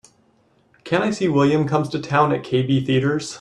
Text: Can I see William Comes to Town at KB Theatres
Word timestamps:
Can 0.83 1.03
I 1.03 1.11
see 1.11 1.27
William 1.27 1.67
Comes 1.67 1.87
to 1.89 1.99
Town 1.99 2.31
at 2.31 2.41
KB 2.43 2.83
Theatres 2.87 3.29